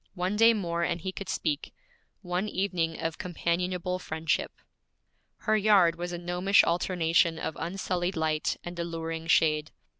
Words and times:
One 0.15 0.35
day 0.35 0.55
more 0.55 0.81
and 0.81 0.99
he 0.99 1.11
could 1.11 1.29
speak 1.29 1.75
one 2.23 2.49
evening 2.49 2.99
of 2.99 3.19
companionable 3.19 3.99
friendship. 3.99 4.51
Her 5.41 5.55
yard 5.55 5.95
was 5.95 6.11
a 6.11 6.17
gnomish 6.17 6.63
alternation 6.63 7.37
of 7.37 7.55
unsullied 7.59 8.15
light 8.17 8.57
and 8.63 8.79
alluring 8.79 9.27
shade. 9.27 9.69